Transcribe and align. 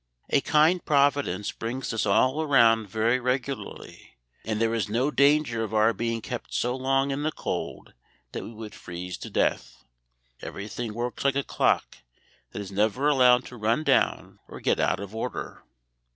"A 0.31 0.41
kind 0.41 0.83
Providence 0.83 1.51
brings 1.51 1.91
this 1.91 2.07
all 2.07 2.41
around 2.41 2.89
very 2.89 3.19
regularly, 3.19 4.17
and 4.43 4.59
there 4.59 4.73
is 4.73 4.89
no 4.89 5.11
danger 5.11 5.63
of 5.63 5.75
our 5.75 5.93
being 5.93 6.21
kept 6.21 6.55
so 6.55 6.75
long 6.75 7.11
in 7.11 7.21
the 7.21 7.31
cold 7.31 7.93
that 8.31 8.43
we 8.43 8.51
would 8.51 8.73
freeze 8.73 9.15
to 9.19 9.29
death. 9.29 9.83
Everything 10.41 10.95
works 10.95 11.23
like 11.23 11.35
a 11.35 11.43
clock 11.43 11.97
that 12.51 12.63
is 12.63 12.71
never 12.71 13.07
allowed 13.07 13.45
to 13.45 13.57
run 13.57 13.83
down 13.83 14.39
or 14.47 14.59
get 14.59 14.79
out 14.79 14.99
of 14.99 15.13
order. 15.13 15.61